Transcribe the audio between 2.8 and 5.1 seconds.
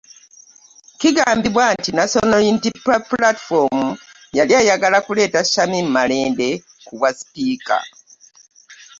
Platform yali eyagala